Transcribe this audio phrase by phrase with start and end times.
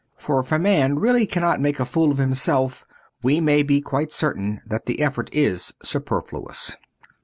[0.17, 2.87] For if a man really cannot make a fool of him self,
[3.21, 6.75] we may be quite certain that the effort is superfluous.